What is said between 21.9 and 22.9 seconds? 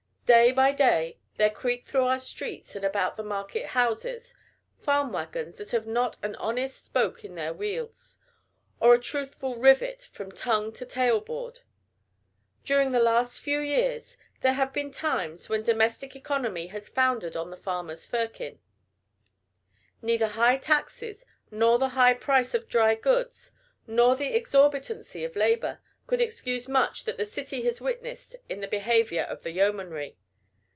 price of